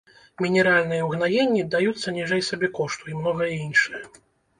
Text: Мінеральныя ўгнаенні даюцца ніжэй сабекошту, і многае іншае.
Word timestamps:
Мінеральныя 0.43 1.01
ўгнаенні 1.07 1.65
даюцца 1.75 2.13
ніжэй 2.15 2.41
сабекошту, 2.47 3.03
і 3.13 3.19
многае 3.21 3.51
іншае. 3.67 4.03